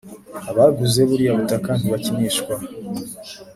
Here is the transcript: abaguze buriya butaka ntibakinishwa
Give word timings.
abaguze 0.49 0.99
buriya 1.09 1.37
butaka 1.39 1.71
ntibakinishwa 1.79 2.53